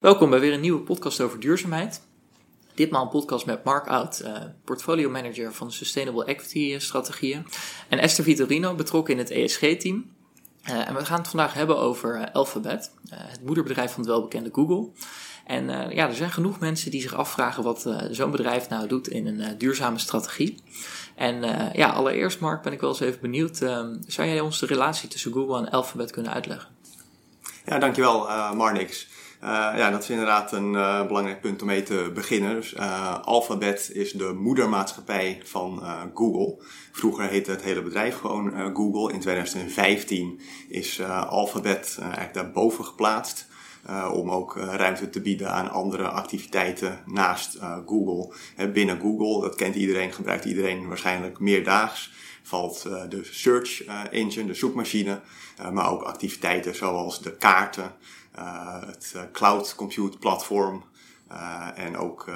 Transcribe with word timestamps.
Welkom 0.00 0.30
bij 0.30 0.40
weer 0.40 0.52
een 0.52 0.60
nieuwe 0.60 0.80
podcast 0.80 1.20
over 1.20 1.40
duurzaamheid. 1.40 2.02
Ditmaal 2.74 3.02
een 3.02 3.08
podcast 3.08 3.46
met 3.46 3.64
Mark 3.64 3.86
Oud, 3.86 4.22
uh, 4.24 4.36
portfolio 4.64 5.10
manager 5.10 5.52
van 5.52 5.72
Sustainable 5.72 6.24
Equity 6.24 6.78
strategieën. 6.78 7.46
En 7.88 7.98
Esther 7.98 8.24
Vitorino, 8.24 8.74
betrokken 8.74 9.14
in 9.14 9.18
het 9.18 9.30
ESG-team. 9.30 10.10
Uh, 10.68 10.88
en 10.88 10.94
we 10.94 11.04
gaan 11.04 11.18
het 11.18 11.28
vandaag 11.28 11.54
hebben 11.54 11.78
over 11.78 12.16
uh, 12.16 12.24
Alphabet, 12.32 12.92
het 13.10 13.44
moederbedrijf 13.44 13.92
van 13.92 14.00
het 14.00 14.10
welbekende 14.10 14.50
Google. 14.52 14.90
En 15.46 15.68
ja, 15.94 16.08
er 16.08 16.14
zijn 16.14 16.30
genoeg 16.30 16.58
mensen 16.58 16.90
die 16.90 17.00
zich 17.00 17.14
afvragen 17.14 17.62
wat 17.62 17.94
zo'n 18.10 18.30
bedrijf 18.30 18.68
nou 18.68 18.88
doet 18.88 19.08
in 19.08 19.26
een 19.26 19.58
duurzame 19.58 19.98
strategie. 19.98 20.62
En 21.14 21.42
ja, 21.72 21.88
allereerst 21.88 22.40
Mark 22.40 22.62
ben 22.62 22.72
ik 22.72 22.80
wel 22.80 22.90
eens 22.90 23.00
even 23.00 23.20
benieuwd, 23.20 23.56
zou 24.06 24.28
jij 24.28 24.40
ons 24.40 24.58
de 24.58 24.66
relatie 24.66 25.08
tussen 25.08 25.32
Google 25.32 25.58
en 25.58 25.70
Alphabet 25.70 26.10
kunnen 26.10 26.32
uitleggen? 26.32 26.68
Ja, 27.64 27.78
dankjewel 27.78 28.26
Marnix. 28.54 29.08
Uh, 29.44 29.48
ja, 29.48 29.90
dat 29.90 30.02
is 30.02 30.10
inderdaad 30.10 30.52
een 30.52 30.72
uh, 30.72 31.06
belangrijk 31.06 31.40
punt 31.40 31.60
om 31.60 31.66
mee 31.66 31.82
te 31.82 32.10
beginnen. 32.14 32.54
Dus, 32.54 32.74
uh, 32.74 33.20
Alphabet 33.20 33.90
is 33.92 34.12
de 34.12 34.32
moedermaatschappij 34.32 35.40
van 35.44 35.82
Google. 36.14 36.64
Vroeger 36.92 37.28
heette 37.28 37.50
het 37.50 37.62
hele 37.62 37.82
bedrijf 37.82 38.16
gewoon 38.16 38.74
Google. 38.74 39.12
In 39.12 39.20
2015 39.20 40.40
is 40.68 41.02
Alphabet 41.28 41.96
eigenlijk 42.00 42.34
daarboven 42.34 42.84
geplaatst. 42.84 43.48
om 44.12 44.30
ook 44.30 44.56
ruimte 44.56 45.10
te 45.10 45.20
bieden 45.20 45.50
aan 45.52 45.70
andere 45.70 46.08
activiteiten 46.08 46.98
naast 47.06 47.58
Google. 47.86 48.34
binnen 48.72 49.00
Google, 49.00 49.40
dat 49.40 49.54
kent 49.54 49.74
iedereen, 49.74 50.12
gebruikt 50.12 50.44
iedereen 50.44 50.88
waarschijnlijk 50.88 51.38
meerdaags 51.38 52.12
valt 52.42 52.82
de 53.08 53.24
search 53.24 53.84
engine, 54.10 54.46
de 54.46 54.54
zoekmachine, 54.54 55.20
maar 55.72 55.90
ook 55.90 56.02
activiteiten 56.02 56.74
zoals 56.74 57.22
de 57.22 57.36
kaarten, 57.36 57.92
het 58.86 59.12
uh, 59.16 59.22
cloud 59.32 59.74
compute 59.74 60.18
platform 60.18 60.84
uh, 61.32 61.68
en 61.74 61.96
ook 61.96 62.30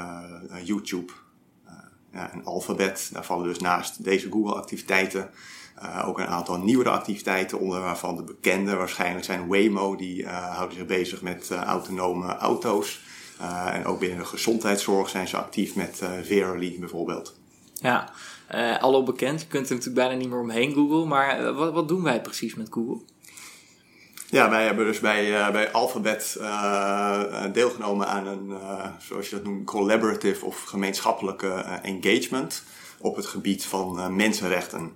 YouTube 0.63 1.13
ja, 2.13 2.33
en 2.33 2.45
Alphabet. 2.45 3.11
Daar 3.13 3.25
vallen 3.25 3.49
dus 3.49 3.59
naast 3.59 4.05
deze 4.05 4.31
Google 4.31 4.55
activiteiten 4.55 5.31
ook 6.05 6.19
een 6.19 6.27
aantal 6.27 6.59
nieuwere 6.59 6.91
activiteiten 6.91 7.59
onder 7.59 7.81
waarvan 7.81 8.17
de 8.17 8.23
bekende 8.23 8.77
waarschijnlijk 8.77 9.25
zijn 9.25 9.47
Waymo. 9.49 9.97
Die 9.97 10.27
houden 10.27 10.77
zich 10.77 10.87
bezig 10.87 11.23
met 11.23 11.51
autonome 11.51 12.37
auto's. 12.37 13.01
en 13.73 13.85
ook 13.85 13.99
binnen 13.99 14.19
de 14.19 14.25
gezondheidszorg 14.25 15.09
zijn 15.09 15.29
ze 15.29 15.37
actief 15.37 15.75
met 15.75 16.03
Verily 16.23 16.77
bijvoorbeeld. 16.81 17.39
Ja, 17.75 18.13
al 18.81 19.03
bekend. 19.03 19.41
Je 19.41 19.47
kunt 19.47 19.69
er 19.69 19.75
natuurlijk 19.75 20.07
bijna 20.07 20.21
niet 20.21 20.29
meer 20.29 20.41
omheen 20.41 20.73
Google. 20.73 21.07
Maar 21.07 21.53
wat, 21.55 21.73
wat 21.73 21.89
doen 21.89 22.03
wij 22.03 22.21
precies 22.21 22.55
met 22.55 22.69
Google? 22.71 23.01
Ja, 24.35 24.51
wij 24.51 24.65
hebben 24.65 24.87
dus 24.87 25.01
bij, 25.01 25.31
uh, 25.31 25.51
bij 25.51 25.73
Alphabet 25.73 26.37
uh, 26.41 27.23
deelgenomen 27.53 28.07
aan 28.07 28.27
een, 28.27 28.49
uh, 28.49 28.87
zoals 28.99 29.29
je 29.29 29.37
dat 29.37 29.45
noemt, 29.45 29.67
collaborative 29.67 30.45
of 30.45 30.63
gemeenschappelijke 30.63 31.51
engagement 31.83 32.65
op 32.99 33.17
het 33.17 33.27
gebied 33.27 33.67
van 33.67 34.17
mensenrechten. 34.17 34.93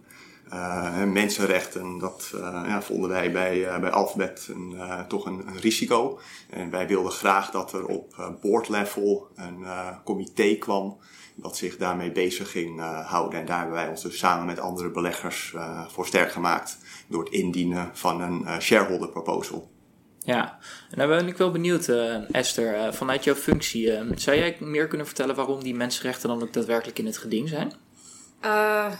Mensenrechten, 1.06 1.98
dat 1.98 2.30
ja, 2.42 2.82
vonden 2.82 3.10
wij 3.10 3.32
bij, 3.32 3.80
bij 3.80 3.91
Alphabet 3.91 4.48
een, 4.50 4.77
toch 5.08 5.27
een, 5.27 5.42
een, 5.46 5.58
risico. 5.60 6.18
En 6.50 6.70
wij 6.70 6.86
wilden 6.86 7.12
graag 7.12 7.50
dat 7.50 7.72
er 7.72 7.86
op 7.86 8.36
board 8.40 8.68
level 8.68 9.28
een 9.34 9.64
comité 10.05 10.55
kwam 10.55 10.98
dat 11.34 11.56
zich 11.56 11.77
daarmee 11.77 12.12
bezig 12.12 12.50
ging 12.50 12.80
houden. 13.06 13.40
En 13.40 13.46
daar 13.46 13.58
hebben 13.58 13.77
wij 13.77 13.88
ons 13.88 14.02
dus 14.02 14.18
samen 14.18 14.46
met 14.46 14.58
andere 14.58 14.90
beleggers 14.90 15.55
voor 15.88 16.06
sterk 16.06 16.32
gemaakt 16.32 16.78
door 17.06 17.24
het 17.24 17.33
indienen 17.33 17.90
van 17.92 18.20
een 18.20 18.62
shareholder 18.62 19.08
proposal. 19.08 19.70
Ja, 20.18 20.58
en 20.90 20.98
dan 20.98 21.08
ben 21.08 21.27
ik 21.27 21.36
wel 21.36 21.50
benieuwd, 21.50 21.88
Esther, 22.30 22.94
vanuit 22.94 23.24
jouw 23.24 23.34
functie, 23.34 23.92
zou 24.14 24.36
jij 24.36 24.56
meer 24.60 24.86
kunnen 24.86 25.06
vertellen 25.06 25.34
waarom 25.34 25.62
die 25.62 25.74
mensenrechten 25.74 26.28
dan 26.28 26.42
ook 26.42 26.52
daadwerkelijk 26.52 26.98
in 26.98 27.06
het 27.06 27.18
geding 27.18 27.48
zijn? 27.48 27.72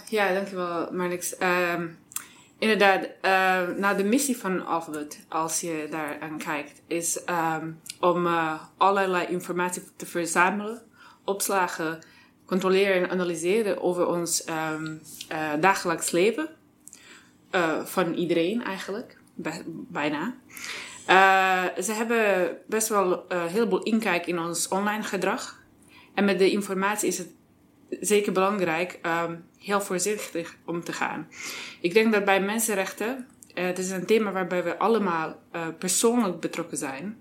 Ja, 0.09 0.33
dankjewel 0.33 0.91
Marnix. 0.91 1.37
Ehm, 1.37 1.87
inderdaad, 2.57 3.07
nou 3.77 3.97
de 3.97 4.03
missie 4.03 4.37
van 4.37 4.65
Alphabet, 4.65 5.25
als 5.27 5.59
je 5.59 5.87
daar 5.89 6.17
aan 6.19 6.37
kijkt, 6.37 6.81
is 6.87 7.21
um, 7.61 7.81
om 7.99 8.27
allerlei 8.77 9.27
informatie 9.27 9.81
te 9.95 10.05
verzamelen, 10.05 10.81
opslagen, 11.25 11.99
controleren 12.45 13.03
en 13.03 13.09
analyseren 13.09 13.81
over 13.81 14.07
ons 14.07 14.45
um, 14.47 15.01
dagelijks 15.59 16.11
leven 16.11 16.49
uh, 17.51 17.85
van 17.85 18.13
iedereen 18.13 18.63
eigenlijk, 18.63 19.17
bijna. 19.87 20.35
Uh, 21.09 21.83
ze 21.83 21.93
hebben 21.93 22.57
best 22.67 22.87
wel 22.87 23.25
een 23.27 23.47
heleboel 23.47 23.83
inkijk 23.83 24.27
in 24.27 24.39
ons 24.39 24.67
online 24.67 25.03
gedrag. 25.03 25.61
En 26.13 26.25
met 26.25 26.39
de 26.39 26.51
informatie 26.51 27.07
is 27.07 27.17
het 27.17 27.29
zeker 27.89 28.31
belangrijk 28.31 28.99
um, 29.05 29.45
heel 29.57 29.81
voorzichtig 29.81 30.55
om 30.65 30.83
te 30.83 30.93
gaan. 30.93 31.27
Ik 31.81 31.93
denk 31.93 32.13
dat 32.13 32.25
bij 32.25 32.41
mensenrechten, 32.41 33.27
uh, 33.55 33.65
het 33.65 33.77
is 33.77 33.89
een 33.89 34.05
thema 34.05 34.31
waarbij 34.31 34.63
we 34.63 34.77
allemaal 34.77 35.39
persoonlijk 35.79 36.39
betrokken 36.39 36.77
zijn. 36.77 37.17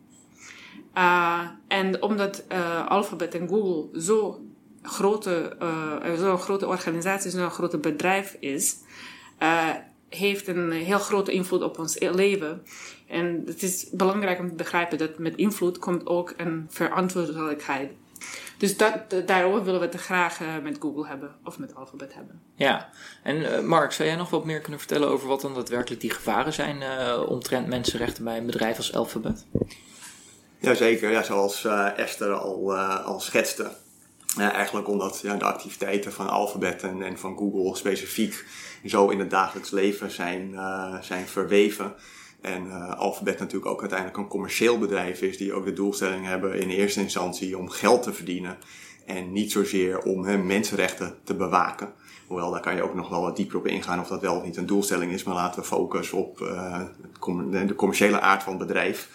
en 1.69 2.03
omdat 2.03 2.45
Alphabet 2.89 3.35
en 3.35 3.49
Google 3.49 4.01
zo 4.01 4.47
grote, 4.83 5.57
zo'n 6.17 6.39
grote 6.39 6.67
organisatie, 6.67 7.31
zo'n 7.31 7.51
grote 7.51 7.79
bedrijf 7.79 8.37
is, 8.41 8.77
heeft 10.09 10.49
een 10.49 10.71
heel 10.71 10.99
grote 10.99 11.33
invloed 11.33 11.63
op 11.63 11.79
ons 11.79 11.99
leven. 11.99 12.63
En 13.07 13.43
het 13.47 13.63
is 13.63 13.91
belangrijk 13.91 14.39
om 14.39 14.49
te 14.49 14.55
begrijpen 14.55 14.99
dat 14.99 15.19
met 15.19 15.37
invloed 15.37 15.79
komt 15.79 16.07
ook 16.07 16.35
een 16.37 16.67
verantwoordelijkheid. 16.69 17.91
Dus 18.59 18.77
dat, 18.77 18.93
daarover 19.27 19.65
willen 19.65 19.81
we 19.81 19.87
het 19.87 20.01
graag 20.01 20.41
uh, 20.41 20.49
met 20.63 20.77
Google 20.81 21.07
hebben 21.07 21.37
of 21.45 21.59
met 21.59 21.75
Alphabet 21.75 22.15
hebben. 22.15 22.43
Ja, 22.55 22.91
en 23.23 23.37
uh, 23.37 23.61
Mark, 23.61 23.93
zou 23.93 24.09
jij 24.09 24.19
nog 24.19 24.31
wat 24.31 24.45
meer 24.45 24.61
kunnen 24.61 24.79
vertellen 24.79 25.09
over 25.09 25.29
wat 25.29 25.41
dan 25.41 25.55
daadwerkelijk 25.55 26.01
die 26.01 26.11
gevaren 26.11 26.53
zijn 26.53 26.77
uh, 26.81 27.23
omtrent 27.29 27.67
mensenrechten 27.67 28.25
bij 28.25 28.37
een 28.39 28.47
bedrijf 28.47 28.77
als 28.77 28.95
Alphabet? 28.95 29.47
Jazeker, 30.59 31.11
ja, 31.11 31.23
zoals 31.23 31.65
Esther 31.97 32.33
al, 32.33 32.77
al 32.79 33.21
schetste. 33.21 33.71
eigenlijk 34.37 34.89
omdat 34.89 35.21
ja, 35.23 35.37
de 35.37 35.45
activiteiten 35.45 36.13
van 36.13 36.29
Alphabet 36.29 36.83
en, 36.83 37.03
en 37.03 37.19
van 37.19 37.37
Google 37.37 37.77
specifiek 37.77 38.45
zo 38.85 39.09
in 39.09 39.19
het 39.19 39.31
dagelijks 39.31 39.71
leven 39.71 40.11
zijn, 40.11 40.51
uh, 40.51 41.01
zijn 41.01 41.29
verweven. 41.29 41.95
En 42.41 42.67
uh, 42.67 42.99
Alphabet 42.99 43.39
natuurlijk 43.39 43.71
ook 43.71 43.81
uiteindelijk 43.81 44.19
een 44.19 44.29
commercieel 44.29 44.79
bedrijf 44.79 45.23
is, 45.23 45.37
die 45.37 45.53
ook 45.53 45.65
de 45.65 45.73
doelstelling 45.73 46.27
hebben 46.27 46.61
in 46.61 46.69
eerste 46.69 47.01
instantie 47.01 47.59
om 47.59 47.69
geld 47.69 48.03
te 48.03 48.13
verdienen. 48.13 48.59
En 49.07 49.33
niet 49.33 49.53
zozeer 49.53 49.99
om 49.99 50.25
hè, 50.25 50.37
mensenrechten 50.37 51.15
te 51.25 51.35
bewaken. 51.35 51.93
Hoewel, 52.27 52.51
daar 52.51 52.61
kan 52.61 52.75
je 52.75 52.83
ook 52.83 52.95
nog 52.95 53.09
wel 53.09 53.21
wat 53.21 53.37
dieper 53.37 53.59
op 53.59 53.67
ingaan 53.67 54.01
of 54.01 54.09
dat 54.09 54.21
wel 54.21 54.37
of 54.37 54.45
niet 54.45 54.57
een 54.57 54.67
doelstelling 54.67 55.13
is. 55.13 55.25
Maar 55.25 55.35
laten 55.35 55.61
we 55.61 55.67
focussen 55.67 56.19
op 56.19 56.41
uh, 56.41 56.81
de 57.67 57.75
commerciële 57.77 58.21
aard 58.21 58.43
van 58.43 58.59
het 58.59 58.67
bedrijf. 58.67 59.09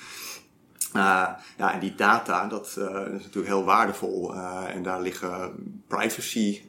Uh, 0.95 1.29
ja, 1.57 1.73
en 1.73 1.79
die 1.79 1.95
data, 1.95 2.47
dat, 2.47 2.73
dat, 2.75 3.07
is 3.07 3.23
natuurlijk 3.23 3.47
heel 3.47 3.63
waardevol. 3.63 4.33
Uh, 4.33 4.75
en 4.75 4.83
daar 4.83 5.01
liggen 5.01 5.53
privacy 5.87 6.61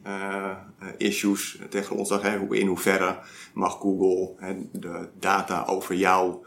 issues 0.97 1.59
tegen 1.69 1.95
ons. 1.95 2.09
Hè, 2.09 2.39
in 2.49 2.67
hoeverre 2.67 3.19
mag 3.53 3.73
Google 3.73 4.33
hè, 4.37 4.55
de 4.71 5.09
data 5.19 5.63
over 5.65 5.95
jou 5.95 6.45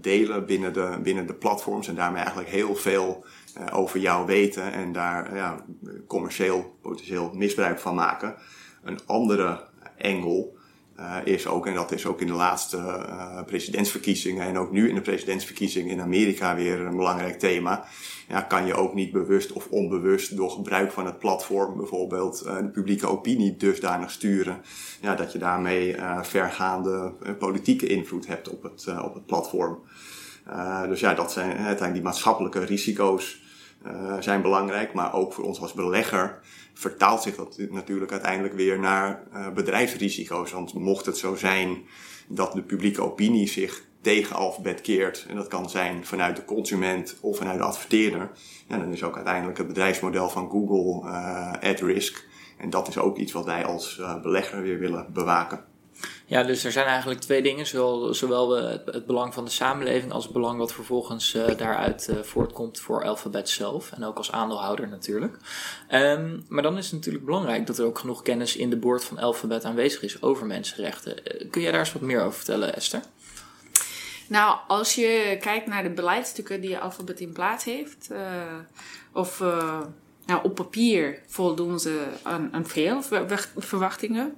delen 0.00 0.46
binnen 0.46 0.72
de, 0.72 0.98
binnen 1.02 1.26
de 1.26 1.34
platforms. 1.34 1.88
En 1.88 1.94
daarmee 1.94 2.20
eigenlijk 2.20 2.50
heel 2.50 2.74
veel 2.74 3.24
over 3.72 4.00
jou 4.00 4.26
weten. 4.26 4.72
En 4.72 4.92
daar 4.92 5.34
ja, 5.34 5.64
commercieel 6.06 6.76
potentieel 6.82 7.30
misbruik 7.34 7.78
van 7.78 7.94
maken. 7.94 8.34
Een 8.82 8.98
andere 9.06 9.64
engel 9.96 10.56
uh, 11.00 11.16
is 11.24 11.46
ook, 11.46 11.66
en 11.66 11.74
dat 11.74 11.92
is 11.92 12.06
ook 12.06 12.20
in 12.20 12.26
de 12.26 12.32
laatste 12.32 12.76
uh, 12.76 13.42
presidentsverkiezingen 13.46 14.46
en 14.46 14.58
ook 14.58 14.70
nu 14.70 14.88
in 14.88 14.94
de 14.94 15.00
presidentsverkiezingen 15.00 15.90
in 15.90 16.00
Amerika 16.00 16.54
weer 16.54 16.80
een 16.80 16.96
belangrijk 16.96 17.38
thema. 17.38 17.84
Ja, 18.28 18.40
kan 18.40 18.66
je 18.66 18.74
ook 18.74 18.94
niet 18.94 19.12
bewust 19.12 19.52
of 19.52 19.66
onbewust 19.68 20.36
door 20.36 20.50
gebruik 20.50 20.92
van 20.92 21.06
het 21.06 21.18
platform 21.18 21.76
bijvoorbeeld 21.76 22.42
uh, 22.46 22.56
de 22.56 22.68
publieke 22.68 23.06
opinie 23.06 23.56
dusdanig 23.56 24.10
sturen. 24.10 24.60
Ja, 25.00 25.14
dat 25.14 25.32
je 25.32 25.38
daarmee 25.38 25.96
vergaande 26.22 27.12
politieke 27.38 27.86
invloed 27.86 28.26
hebt 28.26 28.48
op 28.48 28.62
het, 28.62 28.86
op 29.02 29.14
het 29.14 29.26
platform. 29.26 29.78
dus 30.88 31.00
ja, 31.00 31.14
dat 31.14 31.32
zijn 31.32 31.48
uiteindelijk 31.48 31.94
die 31.94 32.02
maatschappelijke 32.02 32.64
risico's 32.64 33.43
zijn 34.20 34.42
belangrijk, 34.42 34.94
maar 34.94 35.14
ook 35.14 35.32
voor 35.32 35.44
ons 35.44 35.60
als 35.60 35.72
belegger 35.72 36.40
vertaalt 36.74 37.22
zich 37.22 37.36
dat 37.36 37.58
natuurlijk 37.70 38.12
uiteindelijk 38.12 38.54
weer 38.54 38.78
naar 38.78 39.22
uh, 39.32 39.50
bedrijfsrisico's. 39.50 40.52
Want 40.52 40.74
mocht 40.74 41.06
het 41.06 41.18
zo 41.18 41.34
zijn 41.34 41.82
dat 42.28 42.52
de 42.52 42.62
publieke 42.62 43.02
opinie 43.02 43.48
zich 43.48 43.84
tegen 44.00 44.36
alfabet 44.36 44.80
keert, 44.80 45.26
en 45.28 45.36
dat 45.36 45.48
kan 45.48 45.70
zijn 45.70 46.06
vanuit 46.06 46.36
de 46.36 46.44
consument 46.44 47.16
of 47.20 47.36
vanuit 47.36 47.58
de 47.58 47.64
adverteerder, 47.64 48.30
ja, 48.68 48.78
dan 48.78 48.92
is 48.92 49.02
ook 49.02 49.16
uiteindelijk 49.16 49.58
het 49.58 49.66
bedrijfsmodel 49.66 50.28
van 50.28 50.50
Google 50.50 51.08
uh, 51.08 51.52
at 51.70 51.80
risk. 51.80 52.26
En 52.58 52.70
dat 52.70 52.88
is 52.88 52.98
ook 52.98 53.16
iets 53.16 53.32
wat 53.32 53.44
wij 53.44 53.64
als 53.64 53.98
uh, 54.00 54.22
belegger 54.22 54.62
weer 54.62 54.78
willen 54.78 55.06
bewaken. 55.12 55.64
Ja, 56.26 56.42
dus 56.42 56.64
er 56.64 56.72
zijn 56.72 56.86
eigenlijk 56.86 57.20
twee 57.20 57.42
dingen. 57.42 57.66
Zowel, 57.66 58.14
zowel 58.14 58.50
het, 58.50 58.82
het 58.84 59.06
belang 59.06 59.34
van 59.34 59.44
de 59.44 59.50
samenleving 59.50 60.12
als 60.12 60.24
het 60.24 60.32
belang 60.32 60.58
wat 60.58 60.72
vervolgens 60.72 61.34
uh, 61.34 61.56
daaruit 61.56 62.08
uh, 62.10 62.18
voortkomt 62.18 62.80
voor 62.80 63.04
Alphabet 63.04 63.48
zelf. 63.48 63.92
En 63.92 64.04
ook 64.04 64.16
als 64.16 64.32
aandeelhouder 64.32 64.88
natuurlijk. 64.88 65.36
Um, 65.90 66.44
maar 66.48 66.62
dan 66.62 66.76
is 66.78 66.84
het 66.84 66.94
natuurlijk 66.94 67.24
belangrijk 67.24 67.66
dat 67.66 67.78
er 67.78 67.84
ook 67.84 67.98
genoeg 67.98 68.22
kennis 68.22 68.56
in 68.56 68.70
de 68.70 68.76
boord 68.76 69.04
van 69.04 69.18
Alphabet 69.18 69.64
aanwezig 69.64 70.02
is 70.02 70.22
over 70.22 70.46
mensenrechten. 70.46 71.16
Uh, 71.16 71.50
kun 71.50 71.62
jij 71.62 71.70
daar 71.70 71.80
eens 71.80 71.92
wat 71.92 72.02
meer 72.02 72.20
over 72.20 72.36
vertellen, 72.36 72.74
Esther? 72.74 73.00
Nou, 74.28 74.58
als 74.68 74.94
je 74.94 75.36
kijkt 75.40 75.66
naar 75.66 75.82
de 75.82 75.90
beleidstukken 75.90 76.60
die 76.60 76.78
Alphabet 76.78 77.20
in 77.20 77.32
plaats 77.32 77.64
heeft, 77.64 78.10
of 79.12 79.42
nou, 80.26 80.44
op 80.44 80.54
papier 80.54 81.18
voldoen 81.26 81.80
ze 81.80 82.06
aan, 82.22 82.48
aan 82.52 82.66
veel 82.66 83.02
verwachtingen. 83.56 84.34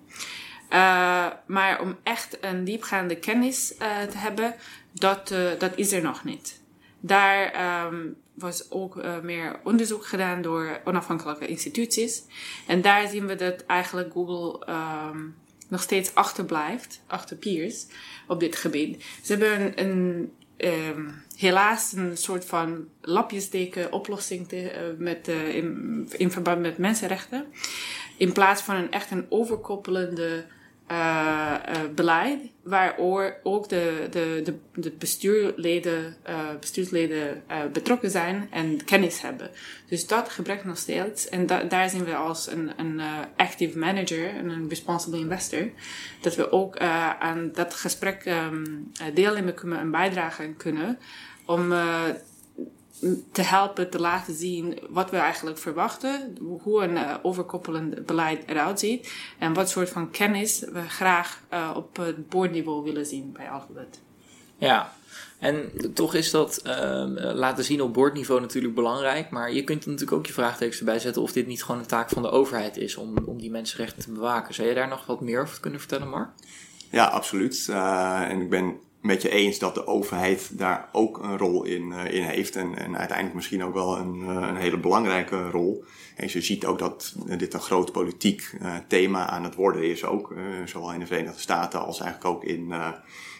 Uh, 0.72 1.26
maar 1.46 1.80
om 1.80 1.96
echt 2.02 2.38
een 2.40 2.64
diepgaande 2.64 3.16
kennis 3.16 3.72
uh, 3.72 4.02
te 4.02 4.18
hebben, 4.18 4.54
dat, 4.92 5.30
uh, 5.30 5.50
dat 5.58 5.72
is 5.76 5.92
er 5.92 6.02
nog 6.02 6.24
niet. 6.24 6.60
Daar 7.00 7.84
um, 7.86 8.16
was 8.34 8.70
ook 8.70 9.02
meer 9.22 9.60
onderzoek 9.64 10.06
gedaan 10.06 10.42
door 10.42 10.80
onafhankelijke 10.84 11.46
instituties. 11.46 12.22
En 12.66 12.82
daar 12.82 13.08
zien 13.08 13.26
we 13.26 13.34
dat 13.34 13.64
eigenlijk 13.66 14.12
Google 14.12 14.68
um, 14.68 15.34
nog 15.68 15.82
steeds 15.82 16.14
achterblijft, 16.14 17.02
achter 17.06 17.36
peers, 17.36 17.86
op 18.26 18.40
dit 18.40 18.56
gebied. 18.56 19.04
Ze 19.22 19.34
hebben 19.36 19.80
een, 19.84 20.32
um, 20.56 21.22
helaas 21.36 21.92
een 21.92 22.16
soort 22.16 22.44
van 22.44 22.88
lapjesdeken 23.00 23.92
oplossing 23.92 24.48
te, 24.48 24.94
met, 24.98 25.28
in 26.10 26.30
verband 26.30 26.60
met 26.60 26.78
mensenrechten. 26.78 27.46
In 28.16 28.32
plaats 28.32 28.62
van 28.62 28.74
een 28.76 28.90
echt 28.90 29.10
een 29.10 29.26
overkoppelende 29.28 30.44
uh, 30.90 31.54
beleid, 31.94 32.40
waar 32.62 32.94
ook 33.42 33.68
de, 33.68 34.06
de, 34.10 34.40
de, 34.44 34.54
de 34.74 34.90
bestuurleden, 34.90 36.16
uh, 36.28 36.38
bestuursleden 36.60 37.42
betrokken 37.72 38.10
zijn 38.10 38.48
en 38.50 38.84
kennis 38.84 39.20
hebben. 39.20 39.50
Dus 39.88 40.06
dat 40.06 40.28
gebrek 40.28 40.64
nog 40.64 40.78
steeds. 40.78 41.28
En 41.28 41.46
da 41.46 41.62
daar 41.62 41.90
zien 41.90 42.04
we 42.04 42.14
als 42.14 42.50
een, 42.50 42.70
een 42.76 43.00
active 43.36 43.78
manager 43.78 44.28
en 44.28 44.48
een 44.48 44.68
responsible 44.68 45.18
investor, 45.18 45.70
dat 46.20 46.34
we 46.34 46.52
ook 46.52 46.78
aan 47.18 47.50
dat 47.54 47.74
gesprek 47.74 48.24
um, 48.26 48.92
deelnemen 49.14 49.54
kunnen 49.54 49.78
en 49.78 49.90
bijdragen 49.90 50.56
kunnen 50.56 50.98
om 51.44 51.72
te 53.32 53.42
helpen 53.42 53.90
te 53.90 54.00
laten 54.00 54.34
zien 54.34 54.78
wat 54.88 55.10
we 55.10 55.16
eigenlijk 55.16 55.58
verwachten, 55.58 56.36
hoe 56.62 56.82
een 56.82 56.96
uh, 56.96 57.14
overkoppelend 57.22 58.06
beleid 58.06 58.42
eruit 58.46 58.80
ziet 58.80 59.12
en 59.38 59.52
wat 59.52 59.70
soort 59.70 59.88
van 59.88 60.10
kennis 60.10 60.60
we 60.72 60.88
graag 60.88 61.40
uh, 61.52 61.70
op 61.74 61.96
het 61.96 62.28
boordniveau 62.28 62.82
willen 62.82 63.06
zien 63.06 63.32
bij 63.32 63.50
Alphabet. 63.50 64.00
Ja, 64.58 64.92
en 65.38 65.70
toch 65.94 66.14
is 66.14 66.30
dat 66.30 66.62
uh, 66.66 67.04
laten 67.34 67.64
zien 67.64 67.82
op 67.82 67.94
boordniveau 67.94 68.40
natuurlijk 68.40 68.74
belangrijk, 68.74 69.30
maar 69.30 69.52
je 69.52 69.64
kunt 69.64 69.84
er 69.84 69.90
natuurlijk 69.90 70.18
ook 70.18 70.26
je 70.26 70.32
vraagtekens 70.32 70.78
erbij 70.78 70.98
zetten 70.98 71.22
of 71.22 71.32
dit 71.32 71.46
niet 71.46 71.64
gewoon 71.64 71.80
een 71.80 71.86
taak 71.86 72.08
van 72.08 72.22
de 72.22 72.30
overheid 72.30 72.76
is 72.76 72.96
om, 72.96 73.16
om 73.24 73.40
die 73.40 73.50
mensenrechten 73.50 74.02
te 74.02 74.12
bewaken. 74.12 74.54
Zou 74.54 74.68
je 74.68 74.74
daar 74.74 74.88
nog 74.88 75.06
wat 75.06 75.20
meer 75.20 75.42
over 75.42 75.60
kunnen 75.60 75.80
vertellen, 75.80 76.08
Mark? 76.08 76.28
Ja, 76.90 77.04
absoluut. 77.04 77.66
Uh, 77.70 78.20
en 78.28 78.40
ik 78.40 78.50
ben 78.50 78.80
met 79.06 79.22
je 79.22 79.30
eens 79.30 79.58
dat 79.58 79.74
de 79.74 79.86
overheid 79.86 80.58
daar 80.58 80.88
ook 80.92 81.18
een 81.18 81.38
rol 81.38 81.64
in, 81.64 81.90
uh, 81.90 82.14
in 82.14 82.22
heeft. 82.22 82.56
En, 82.56 82.78
en 82.78 82.96
uiteindelijk 82.96 83.36
misschien 83.36 83.64
ook 83.64 83.74
wel 83.74 83.98
een, 83.98 84.16
uh, 84.16 84.28
een 84.28 84.56
hele 84.56 84.78
belangrijke 84.78 85.50
rol. 85.50 85.84
En 86.16 86.28
je 86.30 86.40
ziet 86.40 86.66
ook 86.66 86.78
dat 86.78 87.14
dit 87.36 87.54
een 87.54 87.60
groot 87.60 87.92
politiek 87.92 88.52
uh, 88.62 88.74
thema 88.88 89.28
aan 89.28 89.44
het 89.44 89.54
worden 89.54 89.90
is 89.90 90.04
ook. 90.04 90.34
zowel 90.64 90.92
in 90.92 91.00
de 91.00 91.06
Verenigde 91.06 91.40
Staten 91.40 91.84
als 91.84 92.00
eigenlijk 92.00 92.34
ook 92.34 92.44
in, 92.44 92.72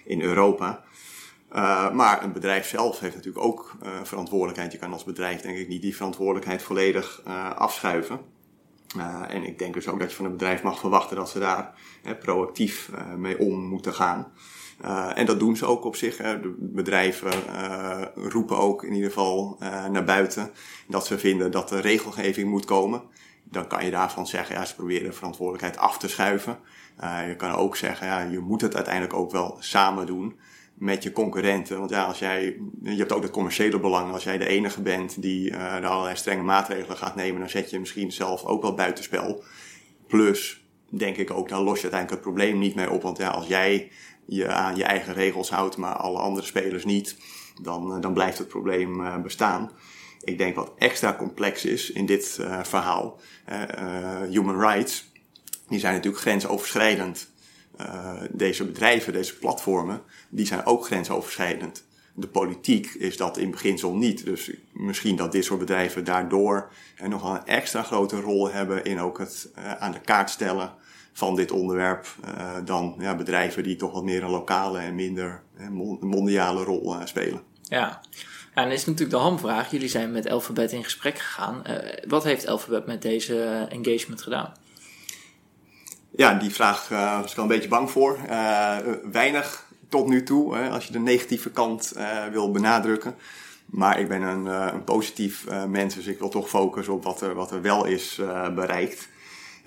in 0.04 0.20
Europa. 0.20 0.84
maar 1.92 2.22
een 2.22 2.32
bedrijf 2.32 2.68
zelf 2.68 3.00
heeft 3.00 3.14
natuurlijk 3.14 3.44
ook 3.44 3.76
verantwoordelijkheid. 4.02 4.72
Je 4.72 4.78
kan 4.78 4.92
als 4.92 5.04
bedrijf 5.04 5.40
denk 5.40 5.56
ik 5.56 5.68
niet 5.68 5.82
die 5.82 5.96
verantwoordelijkheid 5.96 6.62
volledig 6.62 7.22
afschuiven. 7.56 8.20
en 9.28 9.44
ik 9.44 9.58
denk 9.58 9.74
dus 9.74 9.88
ook 9.88 10.00
dat 10.00 10.10
je 10.10 10.16
van 10.16 10.24
een 10.24 10.32
bedrijf 10.32 10.62
mag 10.62 10.78
verwachten 10.78 11.16
dat 11.16 11.30
ze 11.30 11.38
daar 11.38 11.74
proactief 12.20 12.90
mee 13.16 13.38
om 13.38 13.64
moeten 13.64 13.94
gaan. 13.94 14.32
Uh, 14.84 15.10
en 15.14 15.26
dat 15.26 15.38
doen 15.38 15.56
ze 15.56 15.66
ook 15.66 15.84
op 15.84 15.96
zich. 15.96 16.18
Hè. 16.18 16.40
De 16.40 16.54
bedrijven 16.58 17.32
uh, 17.48 18.02
roepen 18.14 18.58
ook 18.58 18.84
in 18.84 18.92
ieder 18.92 19.08
geval 19.08 19.56
uh, 19.62 19.86
naar 19.86 20.04
buiten 20.04 20.50
dat 20.88 21.06
ze 21.06 21.18
vinden 21.18 21.50
dat 21.50 21.70
er 21.70 21.80
regelgeving 21.80 22.50
moet 22.50 22.64
komen. 22.64 23.02
Dan 23.44 23.66
kan 23.66 23.84
je 23.84 23.90
daarvan 23.90 24.26
zeggen, 24.26 24.54
ja, 24.54 24.64
ze 24.64 24.74
proberen 24.74 25.08
de 25.08 25.16
verantwoordelijkheid 25.16 25.78
af 25.78 25.98
te 25.98 26.08
schuiven. 26.08 26.58
je 27.26 27.34
kan 27.36 27.50
ook 27.50 27.76
zeggen, 27.76 28.06
ja, 28.06 28.20
je 28.20 28.38
moet 28.38 28.60
het 28.60 28.74
uiteindelijk 28.74 29.14
ook 29.14 29.30
wel 29.30 29.56
samen 29.58 30.06
doen 30.06 30.38
met 30.74 31.02
je 31.02 31.12
concurrenten. 31.12 31.78
Want 31.78 31.90
ja, 31.90 32.04
als 32.04 32.18
jij, 32.18 32.42
je 32.82 32.96
hebt 32.96 33.12
ook 33.12 33.22
het 33.22 33.30
commerciële 33.30 33.80
belang. 33.80 34.12
Als 34.12 34.24
jij 34.24 34.38
de 34.38 34.46
enige 34.46 34.82
bent 34.82 35.22
die 35.22 35.50
er 35.50 35.86
allerlei 35.86 36.16
strenge 36.16 36.42
maatregelen 36.42 36.96
gaat 36.96 37.14
nemen, 37.14 37.40
dan 37.40 37.50
zet 37.50 37.70
je 37.70 37.78
misschien 37.78 38.12
zelf 38.12 38.44
ook 38.44 38.62
wel 38.62 38.74
buitenspel. 38.74 39.42
Plus, 40.06 40.66
denk 40.88 41.16
ik 41.16 41.30
ook, 41.30 41.48
dan 41.48 41.62
los 41.62 41.80
je 41.80 41.82
uiteindelijk 41.90 42.10
het 42.10 42.34
probleem 42.34 42.58
niet 42.58 42.74
mee 42.74 42.90
op. 42.90 43.02
Want 43.02 43.18
ja, 43.18 43.28
als 43.28 43.46
jij 43.46 43.90
je 44.26 44.48
aan 44.48 44.76
je 44.76 44.84
eigen 44.84 45.14
regels 45.14 45.50
houdt, 45.50 45.76
maar 45.76 45.94
alle 45.94 46.18
andere 46.18 46.46
spelers 46.46 46.84
niet, 46.84 47.16
dan, 47.62 47.94
eh, 47.94 48.00
dan 48.00 48.12
blijft 48.12 48.38
het 48.38 48.48
probleem 48.48 49.00
uh, 49.00 49.16
bestaan. 49.16 49.70
Ik 50.24 50.38
denk 50.38 50.54
wat 50.54 50.72
extra 50.78 51.14
complex 51.14 51.64
is 51.64 51.90
in 51.90 52.06
dit 52.06 52.38
uh, 52.40 52.64
verhaal, 52.64 53.20
human 54.30 54.60
rights, 54.60 55.10
die 55.68 55.78
zijn 55.78 55.94
natuurlijk 55.94 56.22
grensoverschrijdend. 56.22 57.30
deze 58.30 58.64
bedrijven, 58.64 59.12
deze 59.12 59.38
platformen, 59.38 60.02
die 60.28 60.46
zijn 60.46 60.66
ook 60.66 60.86
grensoverschrijdend. 60.86 61.84
De 62.14 62.28
politiek 62.28 62.86
is 62.86 63.16
dat 63.16 63.36
in 63.36 63.50
beginsel 63.50 63.94
niet. 63.94 64.24
Dus 64.24 64.50
misschien 64.72 65.16
dat 65.16 65.32
dit 65.32 65.44
soort 65.44 65.58
bedrijven 65.58 66.04
daardoor 66.04 66.72
nog 67.08 67.30
een 67.34 67.44
extra 67.44 67.82
grote 67.82 68.20
rol 68.20 68.50
hebben 68.50 68.84
in 68.84 69.00
ook 69.00 69.18
het 69.18 69.50
aan 69.78 69.92
de 69.92 70.00
kaart 70.00 70.30
stellen 70.30 70.74
van 71.16 71.36
dit 71.36 71.50
onderwerp 71.50 72.06
uh, 72.24 72.54
dan 72.64 72.94
ja, 72.98 73.14
bedrijven 73.14 73.62
die 73.62 73.76
toch 73.76 73.92
wat 73.92 74.04
meer 74.04 74.22
een 74.22 74.30
lokale 74.30 74.78
en 74.78 74.94
minder 74.94 75.42
mondiale 76.00 76.64
rol 76.64 76.94
uh, 76.94 77.00
spelen. 77.04 77.42
Ja. 77.62 78.00
ja, 78.54 78.62
en 78.62 78.70
is 78.70 78.84
natuurlijk 78.84 79.16
de 79.16 79.22
hamvraag. 79.22 79.70
Jullie 79.70 79.88
zijn 79.88 80.12
met 80.12 80.28
Alphabet 80.28 80.72
in 80.72 80.84
gesprek 80.84 81.18
gegaan. 81.18 81.62
wat 82.08 82.24
heeft 82.24 82.46
Alphabet 82.46 82.86
met 82.86 83.02
deze 83.02 83.66
engagement 83.68 84.22
gedaan? 84.22 84.52
Ja, 86.10 86.34
die 86.34 86.50
vraag 86.50 86.88
was 86.88 87.30
ik 87.30 87.36
wel 87.36 87.44
een 87.44 87.50
beetje 87.50 87.68
bang 87.68 87.90
voor. 87.90 88.18
weinig 89.12 89.66
tot 89.88 90.08
nu 90.08 90.22
toe, 90.22 90.56
als 90.56 90.86
je 90.86 90.92
de 90.92 90.98
negatieve 90.98 91.50
kant 91.50 91.92
wil 92.32 92.50
benadrukken. 92.50 93.14
Maar 93.66 94.00
ik 94.00 94.08
ben 94.08 94.22
een, 94.22 94.46
een 94.46 94.84
positief 94.84 95.46
mens, 95.68 95.94
dus 95.94 96.06
ik 96.06 96.18
wil 96.18 96.28
toch 96.28 96.48
focussen 96.48 96.94
op 96.94 97.04
wat 97.04 97.20
er, 97.20 97.34
wat 97.34 97.50
er 97.50 97.62
wel 97.62 97.84
is 97.84 98.20
bereikt. 98.54 99.08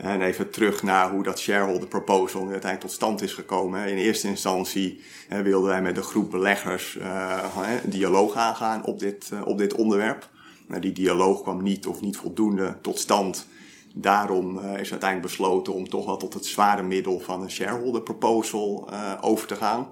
En 0.01 0.21
even 0.21 0.49
terug 0.49 0.83
naar 0.83 1.11
hoe 1.11 1.23
dat 1.23 1.39
shareholder 1.39 1.87
proposal 1.87 2.41
uiteindelijk 2.41 2.81
tot 2.81 2.91
stand 2.91 3.21
is 3.21 3.33
gekomen. 3.33 3.87
In 3.87 3.97
eerste 3.97 4.27
instantie 4.27 5.01
wilden 5.43 5.69
wij 5.69 5.81
met 5.81 5.97
een 5.97 6.03
groep 6.03 6.31
beleggers 6.31 6.95
uh, 6.95 7.43
dialoog 7.83 8.35
aangaan 8.35 8.85
op 8.85 8.99
dit, 8.99 9.29
uh, 9.33 9.47
op 9.47 9.57
dit 9.57 9.73
onderwerp. 9.73 10.29
Maar 10.67 10.81
die 10.81 10.91
dialoog 10.91 11.41
kwam 11.41 11.63
niet 11.63 11.87
of 11.87 12.01
niet 12.01 12.17
voldoende 12.17 12.77
tot 12.81 12.99
stand. 12.99 13.47
Daarom 13.93 14.57
uh, 14.57 14.63
is 14.63 14.91
uiteindelijk 14.91 15.21
besloten 15.21 15.73
om 15.73 15.89
toch 15.89 16.05
wel 16.05 16.17
tot 16.17 16.33
het 16.33 16.45
zware 16.45 16.83
middel 16.83 17.19
van 17.19 17.41
een 17.41 17.51
shareholder 17.51 18.01
proposal 18.01 18.89
over 19.21 19.47
te 19.47 19.55
gaan. 19.55 19.87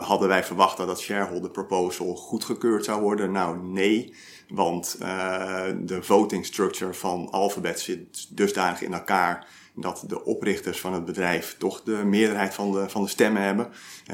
Hadden 0.00 0.28
wij 0.28 0.44
verwacht 0.44 0.76
dat 0.76 0.86
dat 0.86 1.00
shareholder 1.00 1.50
proposal 1.50 2.16
goedgekeurd 2.16 2.84
zou 2.84 3.02
worden? 3.02 3.32
Nou, 3.32 3.58
nee. 3.62 4.14
Want 4.48 4.96
uh, 5.02 5.64
de 5.80 6.02
voting 6.02 6.46
structure 6.46 6.94
van 6.94 7.30
Alphabet 7.30 7.80
zit 7.80 8.36
dusdanig 8.36 8.82
in 8.82 8.92
elkaar 8.92 9.46
dat 9.74 10.04
de 10.06 10.24
oprichters 10.24 10.80
van 10.80 10.92
het 10.92 11.04
bedrijf 11.04 11.54
toch 11.58 11.82
de 11.82 12.04
meerderheid 12.04 12.54
van 12.54 12.72
de, 12.72 12.88
van 12.88 13.02
de 13.02 13.08
stemmen 13.08 13.42
hebben. 13.42 13.68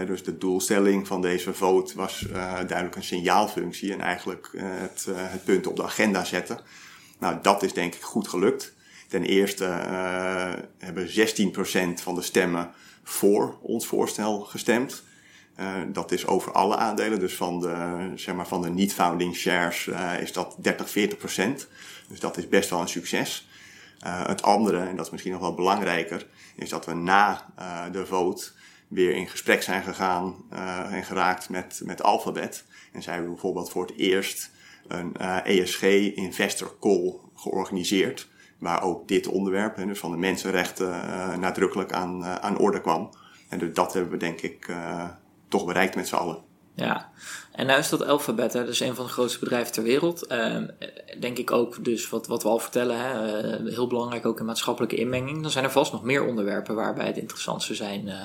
Dus 0.06 0.22
de 0.22 0.38
doelstelling 0.38 1.06
van 1.06 1.20
deze 1.20 1.54
vote 1.54 1.96
was 1.96 2.26
uh, 2.30 2.54
duidelijk 2.54 2.96
een 2.96 3.04
signaalfunctie 3.04 3.92
en 3.92 4.00
eigenlijk 4.00 4.50
het, 4.56 5.06
het 5.12 5.44
punt 5.44 5.66
op 5.66 5.76
de 5.76 5.82
agenda 5.82 6.24
zetten. 6.24 6.60
Nou, 7.18 7.38
dat 7.42 7.62
is 7.62 7.72
denk 7.72 7.94
ik 7.94 8.02
goed 8.02 8.28
gelukt. 8.28 8.74
Ten 9.08 9.24
eerste 9.24 9.64
hebben 10.78 11.08
16% 11.08 12.02
van 12.02 12.14
de 12.14 12.22
stemmen 12.22 12.70
voor 13.02 13.58
ons 13.60 13.86
voorstel 13.86 14.40
gestemd. 14.40 15.02
Uh, 15.60 15.74
dat 15.86 16.12
is 16.12 16.26
over 16.26 16.52
alle 16.52 16.76
aandelen. 16.76 17.18
Dus 17.20 17.34
van 17.34 17.60
de, 17.60 18.12
zeg 18.14 18.34
maar 18.34 18.46
van 18.46 18.62
de 18.62 18.70
niet-founding 18.70 19.34
shares 19.34 19.86
uh, 19.86 20.20
is 20.20 20.32
dat 20.32 20.56
30, 20.58 20.90
40 20.90 21.18
procent. 21.18 21.68
Dus 22.08 22.20
dat 22.20 22.36
is 22.36 22.48
best 22.48 22.70
wel 22.70 22.80
een 22.80 22.88
succes. 22.88 23.48
Uh, 24.04 24.26
het 24.26 24.42
andere, 24.42 24.78
en 24.78 24.96
dat 24.96 25.04
is 25.04 25.10
misschien 25.10 25.32
nog 25.32 25.40
wel 25.40 25.54
belangrijker, 25.54 26.26
is 26.56 26.68
dat 26.68 26.86
we 26.86 26.94
na 26.94 27.46
de 27.92 28.06
vote 28.06 28.50
weer 28.88 29.14
in 29.14 29.28
gesprek 29.28 29.62
zijn 29.62 29.82
gegaan 29.82 30.34
en 30.90 31.04
geraakt 31.04 31.48
met, 31.48 31.80
met 31.84 32.02
Alphabet. 32.02 32.64
En 32.92 33.02
zij 33.02 33.12
hebben 33.12 33.32
bijvoorbeeld 33.32 33.70
voor 33.70 33.86
het 33.86 33.96
eerst 33.96 34.50
een 34.88 35.16
ESG 35.44 35.82
Investor 36.14 36.76
Call 36.80 37.14
georganiseerd. 37.34 38.28
waar 38.58 38.82
ook 38.82 39.08
dit 39.08 39.26
onderwerp, 39.26 39.76
dus 39.76 39.98
van 39.98 40.10
de 40.10 40.16
mensenrechten, 40.16 40.90
nadrukkelijk 41.40 41.92
aan, 41.92 42.24
aan 42.24 42.58
orde 42.58 42.80
kwam. 42.80 43.10
En 43.48 43.58
dus 43.58 43.74
dat 43.74 43.92
hebben 43.92 44.12
we 44.12 44.18
denk 44.18 44.40
ik 44.40 44.68
toch 45.52 45.64
bereikt 45.64 45.94
met 45.94 46.08
z'n 46.08 46.14
allen. 46.14 46.38
Ja, 46.74 47.10
en 47.52 47.66
nou 47.66 47.78
is 47.78 47.88
dat 47.88 48.06
Alphabet, 48.06 48.52
hè, 48.52 48.60
dat 48.60 48.68
is 48.68 48.80
een 48.80 48.94
van 48.94 49.04
de 49.04 49.10
grootste 49.10 49.38
bedrijven 49.38 49.72
ter 49.72 49.82
wereld. 49.82 50.32
Uh, 50.32 50.56
denk 51.20 51.38
ik 51.38 51.50
ook, 51.50 51.84
dus 51.84 52.08
wat, 52.08 52.26
wat 52.26 52.42
we 52.42 52.48
al 52.48 52.58
vertellen, 52.58 52.98
hè, 52.98 53.60
uh, 53.60 53.72
heel 53.74 53.86
belangrijk 53.86 54.26
ook 54.26 54.40
in 54.40 54.44
maatschappelijke 54.44 54.96
inmenging. 54.96 55.42
Dan 55.42 55.50
zijn 55.50 55.64
er 55.64 55.70
vast 55.70 55.92
nog 55.92 56.02
meer 56.02 56.24
onderwerpen 56.24 56.74
waarbij 56.74 57.06
het 57.06 57.16
interessant 57.16 57.62
zou 57.62 57.74
zijn 57.74 58.06
uh, 58.06 58.20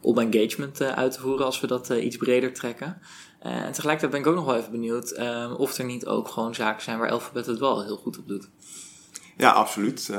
om 0.00 0.18
engagement 0.18 0.82
uit 0.82 1.12
te 1.12 1.20
voeren 1.20 1.44
als 1.44 1.60
we 1.60 1.66
dat 1.66 1.88
iets 1.88 2.16
breder 2.16 2.52
trekken. 2.52 3.00
en 3.40 3.72
tegelijkertijd 3.72 4.10
ben 4.10 4.20
ik 4.20 4.26
ook 4.26 4.34
nog 4.34 4.44
wel 4.44 4.56
even 4.56 4.70
benieuwd 4.70 5.10
ehm, 5.10 5.52
of 5.52 5.78
er 5.78 5.84
niet 5.84 6.06
ook 6.06 6.28
gewoon 6.28 6.54
zaken 6.54 6.82
zijn 6.82 6.98
waar 6.98 7.10
Alphabet 7.10 7.46
het 7.46 7.58
wel 7.58 7.84
heel 7.84 7.96
goed 7.96 8.18
op 8.18 8.28
doet. 8.28 8.48
Ja, 9.36 9.50
absoluut. 9.50 10.10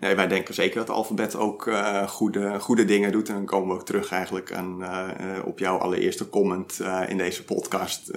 Nee, 0.00 0.14
wij 0.14 0.28
denken 0.28 0.54
zeker 0.54 0.78
dat 0.78 0.90
Alphabet 0.90 1.36
ook 1.36 1.66
uh, 1.66 2.08
goede, 2.08 2.58
goede 2.60 2.84
dingen 2.84 3.12
doet. 3.12 3.28
En 3.28 3.34
dan 3.34 3.44
komen 3.44 3.68
we 3.68 3.74
ook 3.74 3.86
terug 3.86 4.10
eigenlijk 4.10 4.52
aan, 4.52 4.82
uh, 4.82 5.08
op 5.44 5.58
jouw 5.58 5.78
allereerste 5.78 6.28
comment 6.28 6.78
uh, 6.80 7.00
in 7.08 7.16
deze 7.16 7.44
podcast. 7.44 8.10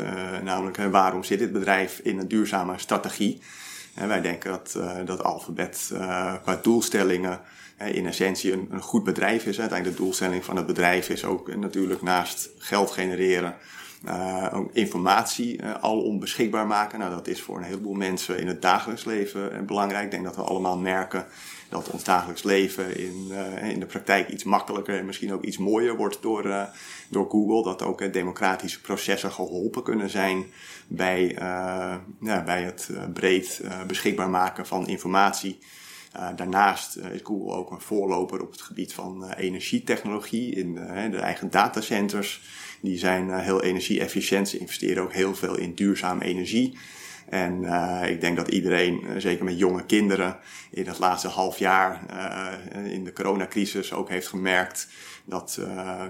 namelijk, 0.43 0.77
waarom 0.77 1.23
zit 1.23 1.39
dit 1.39 1.51
bedrijf 1.51 2.00
in 2.00 2.19
een 2.19 2.27
duurzame 2.27 2.77
strategie? 2.77 3.41
Wij 3.93 4.21
denken 4.21 4.51
dat, 4.51 4.79
dat 5.05 5.23
Alphabet 5.23 5.91
qua 6.41 6.59
doelstellingen 6.61 7.39
in 7.91 8.07
essentie 8.07 8.51
een, 8.51 8.67
een, 8.71 8.81
goed 8.81 9.03
bedrijf 9.03 9.45
is. 9.45 9.59
Uiteindelijk 9.59 9.97
de 9.97 10.03
doelstelling 10.03 10.45
van 10.45 10.55
het 10.55 10.65
bedrijf 10.65 11.09
is 11.09 11.25
ook 11.25 11.55
natuurlijk 11.55 12.01
naast 12.01 12.50
geld 12.57 12.91
genereren... 12.91 13.55
Uh, 14.05 14.60
informatie 14.72 15.62
uh, 15.62 15.74
alom 15.74 16.20
beschikbaar 16.20 16.67
maken. 16.67 17.00
Nou, 17.00 17.12
dat 17.12 17.27
is 17.27 17.41
voor 17.41 17.58
een 17.58 17.63
heleboel 17.63 17.93
mensen 17.93 18.39
in 18.39 18.48
het 18.48 18.62
dagelijks 18.62 19.05
leven 19.05 19.65
belangrijk. 19.65 20.03
Ik 20.03 20.12
denk 20.12 20.24
dat 20.24 20.36
we 20.36 20.41
allemaal 20.41 20.77
merken 20.77 21.25
dat 21.70 21.89
ons 21.89 22.03
dagelijks 22.03 22.43
leven 22.43 22.98
in, 22.98 23.31
in 23.62 23.79
de 23.79 23.86
praktijk 23.86 24.29
iets 24.29 24.43
makkelijker 24.43 24.98
en 24.98 25.05
misschien 25.05 25.34
ook 25.34 25.43
iets 25.43 25.58
mooier 25.58 25.96
wordt 25.96 26.22
door, 26.22 26.70
door 27.10 27.29
Google. 27.29 27.63
Dat 27.63 27.81
ook 27.81 28.13
democratische 28.13 28.81
processen 28.81 29.31
geholpen 29.31 29.84
kunnen 29.84 30.10
zijn 30.10 30.46
bij, 30.88 31.36
ja, 32.20 32.43
bij 32.46 32.63
het 32.63 32.89
breed 33.13 33.62
beschikbaar 33.88 34.29
maken 34.29 34.67
van 34.67 34.88
informatie. 34.88 35.60
Daarnaast 36.35 36.95
is 36.95 37.19
Google 37.23 37.53
ook 37.53 37.71
een 37.71 37.81
voorloper 37.81 38.41
op 38.41 38.51
het 38.51 38.61
gebied 38.61 38.93
van 38.93 39.31
energietechnologie 39.31 40.55
in 40.55 40.75
de, 40.75 41.07
de, 41.11 41.17
eigen 41.17 41.49
datacenters. 41.49 42.41
Die 42.81 42.97
zijn 42.97 43.39
heel 43.39 43.61
energie-efficiënt. 43.61 44.49
Ze 44.49 44.57
investeren 44.57 45.03
ook 45.03 45.13
heel 45.13 45.35
veel 45.35 45.57
in 45.57 45.73
duurzame 45.75 46.23
energie. 46.23 46.77
En 47.29 47.63
ik 48.09 48.21
denk 48.21 48.37
dat 48.37 48.47
iedereen, 48.47 49.03
zeker 49.17 49.45
met 49.45 49.57
jonge 49.57 49.85
kinderen, 49.85 50.39
in 50.71 50.87
het 50.87 50.99
laatste 50.99 51.27
half 51.27 51.57
jaar 51.57 52.01
in 52.83 53.03
de 53.03 53.13
coronacrisis 53.13 53.93
ook 53.93 54.09
heeft 54.09 54.27
gemerkt 54.27 54.87
dat 55.25 55.59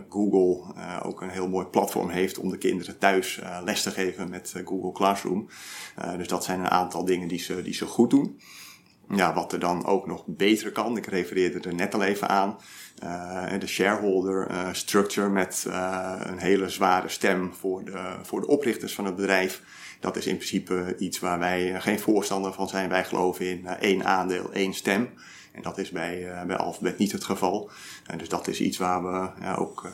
Google 0.10 0.74
ook 1.04 1.22
een 1.22 1.30
heel 1.30 1.48
mooi 1.48 1.66
platform 1.66 2.10
heeft 2.10 2.38
om 2.38 2.50
de 2.50 2.58
kinderen 2.58 2.98
thuis 2.98 3.40
les 3.64 3.84
te 3.84 3.92
geven 3.92 4.30
met 4.30 4.54
Google 4.66 4.92
Classroom. 4.92 5.50
dus 6.18 6.28
dat 6.28 6.44
zijn 6.44 6.60
een 6.60 6.70
aantal 6.70 7.06
dingen 7.06 7.28
die 7.28 7.40
ze, 7.40 7.62
die 7.62 7.74
ze 7.74 7.86
goed 7.86 8.10
doen. 8.10 8.40
Ja, 9.16 9.34
wat 9.34 9.54
er 9.54 9.60
dan 9.60 9.86
ook 9.86 10.08
nog 10.08 10.24
beter 10.26 10.72
kan, 10.72 10.98
ik 10.98 11.06
refereerde 11.06 11.70
er 11.70 11.76
net 11.76 11.94
al 11.94 12.04
even 12.04 12.30
aan, 12.30 12.58
de 13.60 13.68
shareholder 13.68 14.70
structure 14.72 15.30
met 15.30 15.66
een 16.20 16.38
hele 16.38 16.70
zware 16.70 17.10
stem 17.10 17.54
voor 17.54 17.84
de, 17.84 18.16
voor 18.22 18.42
de 18.42 18.48
oprichters 18.48 18.96
van 18.96 19.06
het 19.06 19.16
bedrijf 19.16 19.62
dat 20.02 20.18
is 20.18 20.28
in 20.28 20.36
principe 20.36 20.96
iets 20.98 21.20
waar 21.20 21.40
wij 21.40 21.74
eh, 21.74 21.82
geen 21.82 22.00
voorstander 22.00 22.54
van 22.54 22.68
zijn. 22.68 22.90
Wij 22.90 23.06
geloven 23.06 23.46
in 23.46 23.66
eh, 23.66 23.74
één 23.90 24.06
aandeel, 24.06 24.52
één 24.52 24.74
stem. 24.74 25.10
En 25.52 25.62
dat 25.62 25.78
is 25.78 25.90
bij, 25.90 26.44
bij 26.48 26.56
Alphabet 26.56 26.98
niet 26.98 27.12
het 27.12 27.24
geval. 27.24 27.70
Uh, 28.12 28.18
dus 28.18 28.30
dat 28.30 28.48
is 28.48 28.62
iets 28.62 28.78
waar 28.78 29.04
we 29.04 29.56
ook 29.58 29.92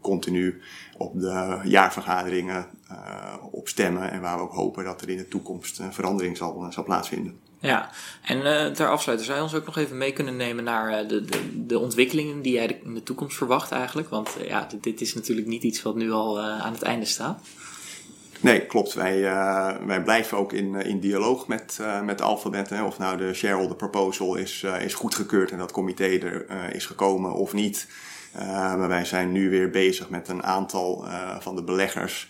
continu 0.00 0.60
op 0.96 1.20
de 1.20 1.60
jaarvergaderingen 1.64 2.66
op 3.62 3.68
stemmen. 3.68 4.10
En 4.10 4.20
waar 4.20 4.36
we 4.36 4.42
ook 4.42 4.52
hopen 4.52 4.84
dat 4.84 5.00
er 5.02 5.08
in 5.08 5.16
de 5.16 5.28
toekomst 5.28 5.78
een 5.78 5.92
verandering 5.92 6.36
zal, 6.36 6.66
zal 6.70 6.84
plaatsvinden. 6.84 7.40
Ja, 7.58 7.90
en 8.22 8.72
ter 8.74 8.88
afsluiting 8.88 9.28
zou 9.28 9.38
je 9.38 9.44
ons 9.44 9.54
ook 9.54 9.66
nog 9.66 9.76
even 9.76 9.96
mee 9.96 10.12
kunnen 10.12 10.36
nemen 10.36 10.64
naar 10.64 11.08
de, 11.08 11.24
de, 11.24 11.66
de 11.66 11.78
ontwikkelingen 11.78 12.42
die 12.42 12.52
jij 12.52 12.80
in 12.84 12.94
de 12.94 13.02
toekomst 13.02 13.36
verwacht 13.36 13.70
eigenlijk. 13.70 14.08
Want 14.08 14.36
ja, 14.46 14.66
dit, 14.70 14.82
dit, 14.82 15.00
is 15.00 15.14
natuurlijk 15.14 15.46
niet 15.46 15.62
iets 15.62 15.82
wat 15.82 15.94
nu 15.94 16.10
al 16.10 16.40
aan 16.40 16.72
het 16.72 16.82
einde 16.82 17.06
staat. 17.06 17.40
Nee, 18.42 18.66
klopt. 18.66 18.94
Wij, 18.94 19.18
uh, 19.18 19.70
wij 19.86 20.02
blijven 20.02 20.38
ook 20.38 20.52
in, 20.52 20.74
in 20.74 21.00
dialoog 21.00 21.46
met, 21.46 21.78
uh, 21.80 22.02
met 22.02 22.20
Alphabet. 22.20 22.70
Hè. 22.70 22.84
Of 22.84 22.98
nou 22.98 23.16
de 23.16 23.34
shareholder 23.34 23.76
proposal 23.76 24.34
is, 24.34 24.62
uh, 24.62 24.82
is 24.84 24.94
goedgekeurd 24.94 25.50
en 25.50 25.58
dat 25.58 25.72
comité 25.72 26.04
er 26.04 26.74
is 26.74 26.86
gekomen 26.86 27.32
of 27.32 27.52
niet. 27.52 27.86
maar 28.48 28.88
wij 28.88 29.04
zijn 29.04 29.32
nu 29.32 29.50
weer 29.50 29.70
bezig 29.70 30.08
met 30.08 30.28
een 30.28 30.42
aantal 30.42 31.06
van 31.38 31.56
de 31.56 31.62
beleggers 31.62 32.28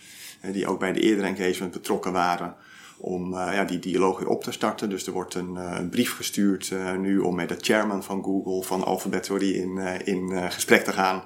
die 0.51 0.67
ook 0.67 0.79
bij 0.79 0.93
de 0.93 0.99
eerdere 0.99 1.27
engagement 1.27 1.71
betrokken 1.71 2.11
waren. 2.11 2.55
Om 2.97 3.33
ja, 3.33 3.63
die 3.63 3.79
dialoog 3.79 4.19
weer 4.19 4.27
op 4.27 4.43
te 4.43 4.51
starten. 4.51 4.89
Dus 4.89 5.07
er 5.07 5.13
wordt 5.13 5.35
een, 5.35 5.55
een 5.55 5.89
brief 5.89 6.15
gestuurd 6.15 6.73
nu 6.97 7.19
om 7.19 7.35
met 7.35 7.49
de 7.49 7.57
chairman 7.61 8.03
van 8.03 8.23
Google, 8.23 8.63
van 8.63 8.83
Alphabet, 8.83 9.25
sorry, 9.25 9.51
in, 9.51 9.77
in 10.05 10.51
gesprek 10.51 10.83
te 10.83 10.91
gaan 10.91 11.23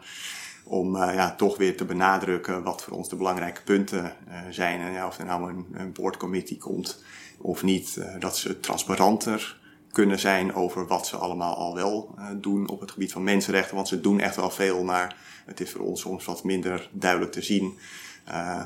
om 0.63 0.97
ja, 0.97 1.35
toch 1.35 1.57
weer 1.57 1.77
te 1.77 1.85
benadrukken 1.85 2.63
wat 2.63 2.83
voor 2.83 2.97
ons 2.97 3.09
de 3.09 3.15
belangrijke 3.15 3.63
punten 3.63 4.13
zijn. 4.49 4.79
En 4.79 4.91
ja, 4.91 5.07
of 5.07 5.17
er 5.17 5.25
nou 5.25 5.49
een, 5.49 5.65
een 5.71 5.91
boardcommittee 5.91 6.57
komt 6.57 7.03
of 7.37 7.63
niet, 7.63 8.01
dat 8.19 8.37
ze 8.37 8.59
transparanter 8.59 9.57
kunnen 9.91 10.19
zijn 10.19 10.53
over 10.53 10.87
wat 10.87 11.07
ze 11.07 11.15
allemaal 11.15 11.55
al 11.55 11.75
wel 11.75 12.15
doen 12.35 12.69
op 12.69 12.79
het 12.79 12.91
gebied 12.91 13.11
van 13.11 13.23
mensenrechten. 13.23 13.75
Want 13.75 13.87
ze 13.87 14.01
doen 14.01 14.19
echt 14.19 14.35
wel 14.35 14.49
veel, 14.49 14.83
maar 14.83 15.15
het 15.45 15.59
is 15.59 15.71
voor 15.71 15.81
ons 15.81 16.01
soms 16.01 16.25
wat 16.25 16.43
minder 16.43 16.89
duidelijk 16.91 17.31
te 17.31 17.41
zien. 17.41 17.77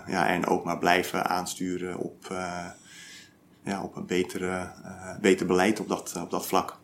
Ja, 0.08 0.28
en 0.28 0.46
ook 0.46 0.64
maar 0.64 0.78
blijven 0.78 1.26
aansturen 1.26 1.98
op, 1.98 2.28
ja, 3.64 3.84
op 3.84 3.96
een 3.96 4.06
betere, 4.06 4.72
beter 5.22 5.46
beleid 5.46 5.80
op 5.80 5.88
dat, 5.88 6.16
op 6.16 6.32
dat 6.32 6.46
vlak. 6.48 6.78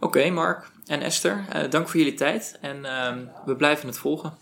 Oké, 0.00 0.30
Mark 0.30 0.70
en 0.86 1.00
Esther, 1.00 1.44
dank 1.70 1.88
voor 1.88 2.00
jullie 2.00 2.14
tijd 2.14 2.58
en 2.60 2.76
uh, 2.76 3.16
we 3.44 3.56
blijven 3.56 3.86
het 3.86 3.98
volgen. 3.98 4.32